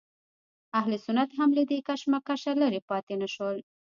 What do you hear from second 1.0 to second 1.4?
سنت